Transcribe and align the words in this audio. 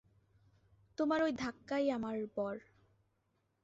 তোমার 0.97 1.19
ঐ 1.23 1.29
ধাক্কাই 1.37 1.85
আমার 1.89 2.17
বর। 2.35 2.55